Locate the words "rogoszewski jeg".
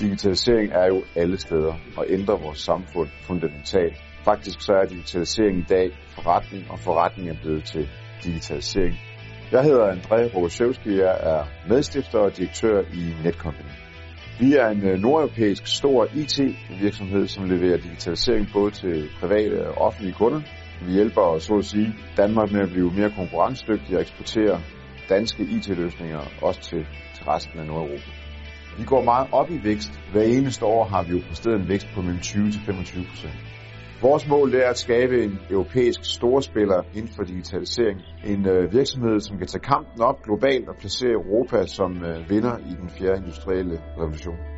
10.34-11.16